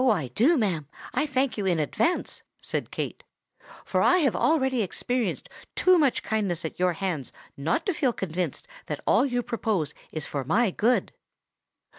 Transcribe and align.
I 0.03 0.29
do, 0.29 0.57
ma'am—I 0.57 1.27
thank 1.27 1.59
you 1.59 1.67
in 1.67 1.79
advance," 1.79 2.41
said 2.59 2.89
Kate; 2.89 3.21
"for 3.85 4.01
I 4.01 4.17
have 4.17 4.35
already 4.35 4.81
experienced 4.81 5.47
too 5.75 5.99
much 5.99 6.23
kindness 6.23 6.65
at 6.65 6.79
your 6.79 6.93
hands 6.93 7.31
not 7.55 7.85
to 7.85 7.93
feel 7.93 8.11
convinced 8.11 8.67
that 8.87 9.01
all 9.05 9.27
you 9.27 9.43
propose 9.43 9.93
is 10.11 10.25
for 10.25 10.43
my 10.43 10.71
good." 10.71 11.11